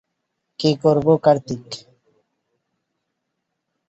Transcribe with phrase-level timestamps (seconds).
[0.59, 1.65] কী করবো, কার্তিক?